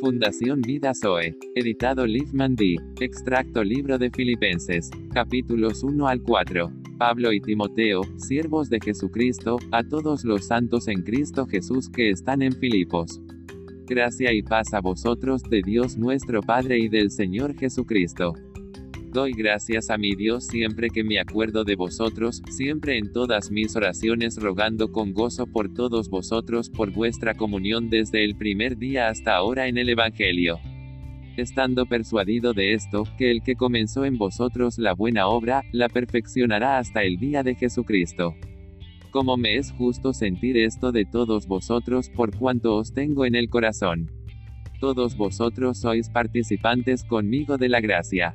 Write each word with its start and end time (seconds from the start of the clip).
Fundación 0.00 0.60
Vida 0.60 0.92
Zoe. 0.94 1.36
Editado 1.56 2.06
Liefman 2.06 2.54
D. 2.54 2.76
Extracto 3.00 3.64
Libro 3.64 3.98
de 3.98 4.10
Filipenses. 4.10 4.90
Capítulos 5.12 5.82
1 5.82 6.06
al 6.06 6.22
4. 6.22 6.70
Pablo 6.98 7.32
y 7.32 7.40
Timoteo, 7.40 8.02
siervos 8.16 8.70
de 8.70 8.78
Jesucristo, 8.80 9.56
a 9.72 9.82
todos 9.82 10.24
los 10.24 10.46
santos 10.46 10.86
en 10.86 11.02
Cristo 11.02 11.46
Jesús 11.46 11.88
que 11.88 12.10
están 12.10 12.42
en 12.42 12.52
Filipos. 12.52 13.20
Gracia 13.86 14.32
y 14.32 14.42
paz 14.42 14.72
a 14.72 14.80
vosotros 14.80 15.42
de 15.42 15.62
Dios 15.62 15.96
nuestro 15.96 16.42
Padre 16.42 16.78
y 16.78 16.88
del 16.88 17.10
Señor 17.10 17.56
Jesucristo. 17.56 18.34
Doy 19.10 19.32
gracias 19.32 19.88
a 19.88 19.96
mi 19.96 20.14
Dios 20.14 20.44
siempre 20.44 20.90
que 20.90 21.02
me 21.02 21.18
acuerdo 21.18 21.64
de 21.64 21.76
vosotros, 21.76 22.42
siempre 22.50 22.98
en 22.98 23.10
todas 23.10 23.50
mis 23.50 23.74
oraciones 23.74 24.36
rogando 24.36 24.92
con 24.92 25.14
gozo 25.14 25.46
por 25.46 25.72
todos 25.72 26.10
vosotros 26.10 26.68
por 26.68 26.92
vuestra 26.92 27.32
comunión 27.32 27.88
desde 27.88 28.22
el 28.22 28.36
primer 28.36 28.76
día 28.76 29.08
hasta 29.08 29.34
ahora 29.34 29.66
en 29.66 29.78
el 29.78 29.88
Evangelio. 29.88 30.58
Estando 31.38 31.86
persuadido 31.86 32.52
de 32.52 32.74
esto, 32.74 33.04
que 33.16 33.30
el 33.30 33.42
que 33.42 33.56
comenzó 33.56 34.04
en 34.04 34.18
vosotros 34.18 34.76
la 34.76 34.92
buena 34.92 35.26
obra, 35.26 35.62
la 35.72 35.88
perfeccionará 35.88 36.76
hasta 36.76 37.02
el 37.02 37.16
día 37.16 37.42
de 37.42 37.54
Jesucristo. 37.54 38.34
Como 39.10 39.38
me 39.38 39.56
es 39.56 39.72
justo 39.72 40.12
sentir 40.12 40.58
esto 40.58 40.92
de 40.92 41.06
todos 41.06 41.46
vosotros 41.46 42.10
por 42.10 42.36
cuanto 42.36 42.76
os 42.76 42.92
tengo 42.92 43.24
en 43.24 43.36
el 43.36 43.48
corazón. 43.48 44.10
Todos 44.80 45.16
vosotros 45.16 45.78
sois 45.78 46.10
participantes 46.10 47.04
conmigo 47.04 47.56
de 47.56 47.70
la 47.70 47.80
gracia 47.80 48.34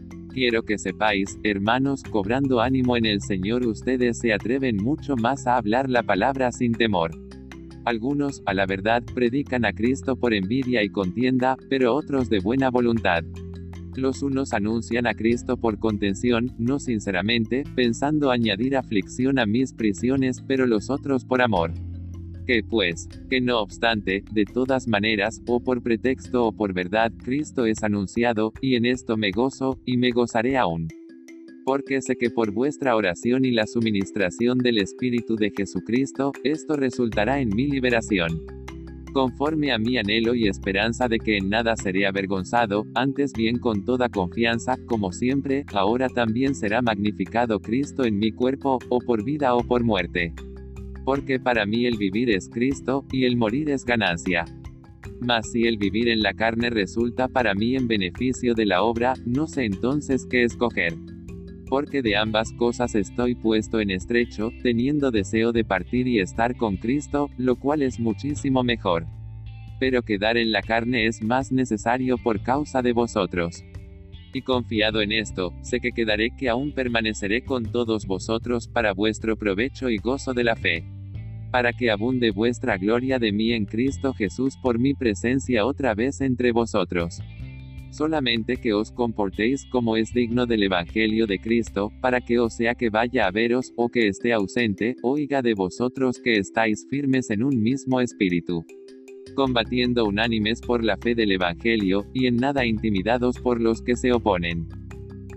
Quiero 0.33 0.63
que 0.63 0.77
sepáis, 0.77 1.37
hermanos, 1.43 2.03
cobrando 2.03 2.61
ánimo 2.61 2.95
en 2.95 3.05
el 3.05 3.21
Señor 3.21 3.67
ustedes 3.67 4.19
se 4.19 4.31
atreven 4.31 4.77
mucho 4.77 5.17
más 5.17 5.45
a 5.45 5.57
hablar 5.57 5.89
la 5.89 6.03
palabra 6.03 6.53
sin 6.53 6.71
temor. 6.71 7.11
Algunos, 7.83 8.41
a 8.45 8.53
la 8.53 8.65
verdad, 8.65 9.03
predican 9.13 9.65
a 9.65 9.73
Cristo 9.73 10.15
por 10.15 10.33
envidia 10.33 10.83
y 10.83 10.89
contienda, 10.89 11.57
pero 11.69 11.93
otros 11.93 12.29
de 12.29 12.39
buena 12.39 12.69
voluntad. 12.69 13.25
Los 13.95 14.23
unos 14.23 14.53
anuncian 14.53 15.05
a 15.05 15.15
Cristo 15.15 15.57
por 15.57 15.79
contención, 15.79 16.55
no 16.57 16.79
sinceramente, 16.79 17.65
pensando 17.75 18.31
añadir 18.31 18.77
aflicción 18.77 19.37
a 19.37 19.45
mis 19.45 19.73
prisiones, 19.73 20.41
pero 20.47 20.65
los 20.65 20.89
otros 20.89 21.25
por 21.25 21.41
amor 21.41 21.73
que 22.45 22.63
pues, 22.63 23.07
que 23.29 23.41
no 23.41 23.59
obstante, 23.59 24.23
de 24.31 24.45
todas 24.45 24.87
maneras, 24.87 25.41
o 25.47 25.59
por 25.59 25.81
pretexto 25.81 26.47
o 26.47 26.51
por 26.51 26.73
verdad, 26.73 27.11
Cristo 27.23 27.65
es 27.65 27.83
anunciado, 27.83 28.53
y 28.61 28.75
en 28.75 28.85
esto 28.85 29.17
me 29.17 29.31
gozo, 29.31 29.79
y 29.85 29.97
me 29.97 30.11
gozaré 30.11 30.57
aún. 30.57 30.87
Porque 31.65 32.01
sé 32.01 32.15
que 32.15 32.29
por 32.29 32.51
vuestra 32.51 32.95
oración 32.95 33.45
y 33.45 33.51
la 33.51 33.67
suministración 33.67 34.57
del 34.57 34.79
Espíritu 34.79 35.35
de 35.35 35.51
Jesucristo, 35.55 36.31
esto 36.43 36.75
resultará 36.75 37.39
en 37.39 37.49
mi 37.49 37.67
liberación. 37.67 38.41
Conforme 39.13 39.73
a 39.73 39.77
mi 39.77 39.97
anhelo 39.97 40.33
y 40.35 40.47
esperanza 40.47 41.07
de 41.07 41.19
que 41.19 41.37
en 41.37 41.49
nada 41.49 41.75
seré 41.75 42.07
avergonzado, 42.07 42.85
antes 42.95 43.33
bien 43.33 43.59
con 43.59 43.83
toda 43.83 44.09
confianza, 44.09 44.77
como 44.87 45.11
siempre, 45.11 45.65
ahora 45.73 46.07
también 46.07 46.55
será 46.55 46.81
magnificado 46.81 47.59
Cristo 47.59 48.05
en 48.05 48.17
mi 48.17 48.31
cuerpo, 48.31 48.79
o 48.89 48.99
por 48.99 49.23
vida 49.23 49.53
o 49.53 49.63
por 49.63 49.83
muerte 49.83 50.33
porque 51.03 51.39
para 51.39 51.65
mí 51.65 51.85
el 51.85 51.97
vivir 51.97 52.29
es 52.29 52.49
Cristo, 52.49 53.05
y 53.11 53.25
el 53.25 53.37
morir 53.37 53.69
es 53.69 53.85
ganancia. 53.85 54.45
Mas 55.19 55.51
si 55.51 55.67
el 55.67 55.77
vivir 55.77 56.09
en 56.09 56.21
la 56.21 56.33
carne 56.33 56.69
resulta 56.69 57.27
para 57.27 57.53
mí 57.53 57.75
en 57.75 57.87
beneficio 57.87 58.55
de 58.55 58.65
la 58.65 58.81
obra, 58.81 59.13
no 59.25 59.47
sé 59.47 59.65
entonces 59.65 60.25
qué 60.29 60.43
escoger. 60.43 60.95
Porque 61.69 62.01
de 62.01 62.17
ambas 62.17 62.51
cosas 62.53 62.95
estoy 62.95 63.35
puesto 63.35 63.79
en 63.79 63.91
estrecho, 63.91 64.49
teniendo 64.63 65.11
deseo 65.11 65.51
de 65.51 65.63
partir 65.63 66.07
y 66.07 66.19
estar 66.19 66.57
con 66.57 66.77
Cristo, 66.77 67.29
lo 67.37 67.55
cual 67.55 67.81
es 67.81 67.99
muchísimo 67.99 68.63
mejor. 68.63 69.05
Pero 69.79 70.01
quedar 70.01 70.37
en 70.37 70.51
la 70.51 70.61
carne 70.61 71.05
es 71.05 71.21
más 71.21 71.51
necesario 71.51 72.17
por 72.17 72.41
causa 72.41 72.81
de 72.81 72.93
vosotros. 72.93 73.63
Y 74.33 74.41
confiado 74.41 75.01
en 75.01 75.11
esto, 75.11 75.53
sé 75.61 75.79
que 75.81 75.91
quedaré 75.91 76.31
que 76.35 76.49
aún 76.49 76.71
permaneceré 76.71 77.43
con 77.43 77.65
todos 77.65 78.05
vosotros 78.05 78.67
para 78.67 78.93
vuestro 78.93 79.37
provecho 79.37 79.89
y 79.89 79.97
gozo 79.97 80.33
de 80.33 80.43
la 80.43 80.55
fe. 80.55 80.85
Para 81.51 81.73
que 81.73 81.91
abunde 81.91 82.31
vuestra 82.31 82.77
gloria 82.77 83.19
de 83.19 83.31
mí 83.31 83.51
en 83.53 83.65
Cristo 83.65 84.13
Jesús 84.13 84.57
por 84.61 84.79
mi 84.79 84.93
presencia 84.93 85.65
otra 85.65 85.93
vez 85.93 86.21
entre 86.21 86.51
vosotros. 86.51 87.21
Solamente 87.91 88.55
que 88.55 88.73
os 88.73 88.91
comportéis 88.91 89.65
como 89.65 89.97
es 89.97 90.13
digno 90.13 90.45
del 90.45 90.63
Evangelio 90.63 91.27
de 91.27 91.39
Cristo, 91.39 91.91
para 91.99 92.21
que 92.21 92.39
o 92.39 92.49
sea 92.49 92.73
que 92.73 92.89
vaya 92.89 93.27
a 93.27 93.31
veros, 93.31 93.73
o 93.75 93.89
que 93.89 94.07
esté 94.07 94.31
ausente, 94.31 94.95
oiga 95.03 95.41
de 95.41 95.53
vosotros 95.53 96.21
que 96.23 96.33
estáis 96.33 96.87
firmes 96.89 97.29
en 97.29 97.43
un 97.43 97.61
mismo 97.61 97.99
espíritu 97.99 98.65
combatiendo 99.31 100.05
unánimes 100.05 100.61
por 100.61 100.83
la 100.83 100.97
fe 100.97 101.15
del 101.15 101.31
Evangelio, 101.31 102.05
y 102.13 102.27
en 102.27 102.37
nada 102.37 102.65
intimidados 102.65 103.39
por 103.39 103.61
los 103.61 103.81
que 103.81 103.95
se 103.95 104.11
oponen. 104.11 104.80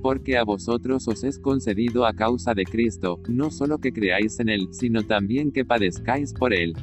Porque 0.04 0.37
a 0.37 0.44
vosotros 0.44 1.09
os 1.09 1.25
es 1.25 1.38
concedido 1.38 2.04
a 2.04 2.12
causa 2.12 2.53
de 2.53 2.65
Cristo, 2.65 3.22
no 3.26 3.50
solo 3.50 3.78
que 3.78 3.91
creáis 3.91 4.38
en 4.38 4.50
Él, 4.50 4.69
sino 4.70 5.03
también 5.03 5.50
que 5.50 5.65
padezcáis 5.65 6.34
por 6.34 6.53
Él. 6.53 6.75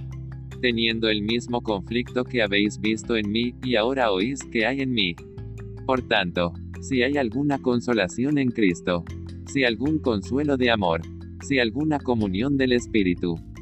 Teniendo 0.59 1.07
el 1.07 1.21
mismo 1.21 1.61
conflicto 1.61 2.23
que 2.23 2.41
habéis 2.41 2.79
visto 2.79 3.15
en 3.15 3.31
mí, 3.31 3.53
y 3.63 3.75
ahora 3.75 4.11
oís 4.11 4.39
que 4.45 4.65
hay 4.65 4.81
en 4.81 4.93
mí. 4.93 5.15
Por 5.85 6.01
tanto, 6.01 6.53
si 6.81 7.03
hay 7.03 7.17
alguna 7.17 7.59
consolación 7.59 8.39
en 8.39 8.49
Cristo, 8.49 9.03
si 9.45 9.65
algún 9.65 9.99
consuelo 9.99 10.57
de 10.57 10.71
amor, 10.71 11.01
si 11.43 11.59
alguna 11.59 11.99
comunión 11.99 12.57
del 12.57 12.71
Espíritu, 12.71 13.35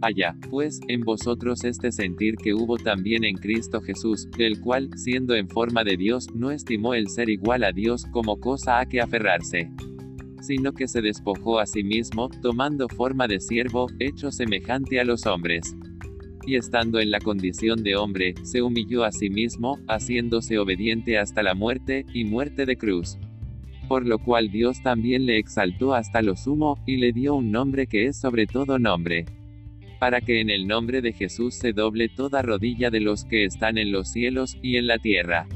Allá, 0.00 0.36
pues, 0.50 0.80
en 0.86 1.00
vosotros 1.00 1.64
este 1.64 1.90
sentir 1.90 2.36
que 2.36 2.54
hubo 2.54 2.76
también 2.76 3.24
en 3.24 3.36
Cristo 3.36 3.80
Jesús, 3.80 4.28
el 4.38 4.60
cual, 4.60 4.90
siendo 4.96 5.34
en 5.34 5.48
forma 5.48 5.82
de 5.82 5.96
Dios, 5.96 6.28
no 6.34 6.52
estimó 6.52 6.94
el 6.94 7.08
ser 7.08 7.28
igual 7.28 7.64
a 7.64 7.72
Dios 7.72 8.06
como 8.12 8.38
cosa 8.38 8.78
a 8.78 8.86
que 8.86 9.00
aferrarse 9.00 9.70
sino 10.40 10.72
que 10.72 10.88
se 10.88 11.02
despojó 11.02 11.58
a 11.58 11.66
sí 11.66 11.82
mismo, 11.82 12.30
tomando 12.42 12.88
forma 12.88 13.26
de 13.26 13.40
siervo, 13.40 13.86
hecho 13.98 14.30
semejante 14.30 15.00
a 15.00 15.04
los 15.04 15.26
hombres. 15.26 15.76
Y 16.46 16.56
estando 16.56 17.00
en 17.00 17.10
la 17.10 17.20
condición 17.20 17.82
de 17.82 17.96
hombre, 17.96 18.34
se 18.42 18.62
humilló 18.62 19.04
a 19.04 19.12
sí 19.12 19.28
mismo, 19.28 19.78
haciéndose 19.88 20.58
obediente 20.58 21.18
hasta 21.18 21.42
la 21.42 21.54
muerte, 21.54 22.06
y 22.14 22.24
muerte 22.24 22.64
de 22.64 22.78
cruz. 22.78 23.18
Por 23.88 24.06
lo 24.06 24.18
cual 24.18 24.50
Dios 24.50 24.82
también 24.82 25.26
le 25.26 25.38
exaltó 25.38 25.94
hasta 25.94 26.22
lo 26.22 26.36
sumo, 26.36 26.78
y 26.86 26.96
le 26.96 27.12
dio 27.12 27.34
un 27.34 27.50
nombre 27.50 27.86
que 27.86 28.06
es 28.06 28.18
sobre 28.18 28.46
todo 28.46 28.78
nombre 28.78 29.26
para 29.98 30.20
que 30.20 30.40
en 30.40 30.50
el 30.50 30.66
nombre 30.66 31.02
de 31.02 31.12
Jesús 31.12 31.54
se 31.54 31.72
doble 31.72 32.08
toda 32.08 32.42
rodilla 32.42 32.90
de 32.90 33.00
los 33.00 33.24
que 33.24 33.44
están 33.44 33.78
en 33.78 33.92
los 33.92 34.08
cielos, 34.08 34.56
y 34.62 34.76
en 34.76 34.86
la 34.86 34.98
tierra, 34.98 35.46